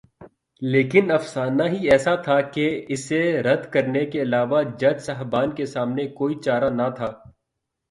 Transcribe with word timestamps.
لیکن 0.61 1.11
افسانہ 1.11 1.63
ہی 1.63 1.89
ایسا 1.89 2.15
تھا 2.15 2.39
کہ 2.53 2.65
اسے 2.89 3.21
رد 3.41 3.69
کرنے 3.73 4.05
کے 4.05 4.21
علاوہ 4.21 4.63
جج 4.79 4.99
صاحبان 4.99 5.55
کے 5.55 5.65
سامنے 5.65 6.07
کوئی 6.19 6.35
چارہ 6.45 6.69
نہ 6.69 6.89
تھا۔ 6.95 7.11